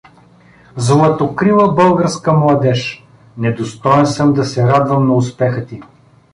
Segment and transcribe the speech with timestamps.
[0.77, 3.07] Златокрила българска младеж,
[3.37, 5.81] недостоен съм да се радвам на успеха ти!